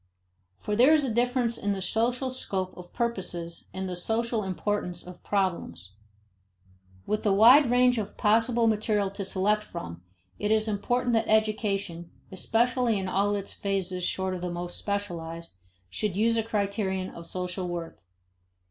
For 0.57 0.75
there 0.75 0.93
is 0.93 1.03
a 1.03 1.13
difference 1.13 1.59
in 1.59 1.73
the 1.73 1.79
social 1.83 2.31
scope 2.31 2.75
of 2.75 2.91
purposes 2.91 3.67
and 3.71 3.87
the 3.87 3.95
social 3.95 4.41
importance 4.43 5.03
of 5.03 5.23
problems. 5.23 5.91
With 7.05 7.21
the 7.21 7.31
wide 7.31 7.69
range 7.69 7.99
of 7.99 8.17
possible 8.17 8.65
material 8.65 9.11
to 9.11 9.23
select 9.23 9.61
from, 9.63 10.01
it 10.39 10.49
is 10.51 10.67
important 10.67 11.13
that 11.13 11.27
education 11.29 12.09
(especially 12.31 12.97
in 12.97 13.07
all 13.09 13.35
its 13.35 13.53
phases 13.53 14.03
short 14.03 14.33
of 14.33 14.41
the 14.41 14.49
most 14.49 14.75
specialized) 14.75 15.53
should 15.91 16.17
use 16.17 16.35
a 16.35 16.41
criterion 16.41 17.11
of 17.11 17.27
social 17.27 17.67
worth. 17.67 18.03